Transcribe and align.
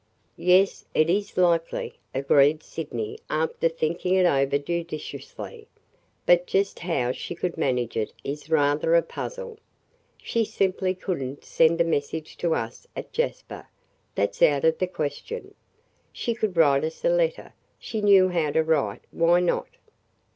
"Yes, 0.37 0.83
it 0.95 1.11
is 1.11 1.37
likely," 1.37 1.99
agreed 2.11 2.63
Sydney 2.63 3.19
after 3.29 3.69
thinking 3.69 4.15
it 4.15 4.25
over 4.25 4.57
judicially. 4.57 5.67
"But 6.25 6.47
just 6.47 6.79
how 6.79 7.11
she 7.11 7.35
could 7.35 7.55
manage 7.55 7.95
it 7.95 8.11
is 8.23 8.49
rather 8.49 8.95
a 8.95 9.03
puzzle. 9.03 9.59
She 10.17 10.43
simply 10.43 10.95
could 10.95 11.21
n't 11.21 11.45
send 11.45 11.79
a 11.81 11.83
message 11.83 12.35
to 12.37 12.55
us 12.55 12.87
at 12.95 13.13
Jasper; 13.13 13.67
that 14.15 14.33
's 14.33 14.41
out 14.41 14.65
of 14.65 14.79
the 14.79 14.87
question." 14.87 15.53
"She 16.11 16.33
could 16.33 16.57
write 16.57 16.83
us 16.83 17.05
a 17.05 17.09
letter. 17.09 17.53
She 17.77 18.01
knew 18.01 18.29
how 18.29 18.49
to 18.53 18.63
write; 18.63 19.03
why 19.11 19.39
not?" 19.39 19.67